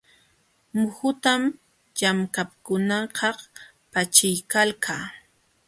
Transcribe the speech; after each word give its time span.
Muhutam 0.77 1.41
llamkaqkunakaq 1.97 3.39
paćhiykalka. 3.91 4.95